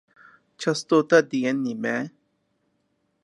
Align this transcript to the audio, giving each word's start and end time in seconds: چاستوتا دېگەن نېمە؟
چاستوتا 0.61 1.19
دېگەن 1.31 1.57
نېمە؟ 1.65 1.97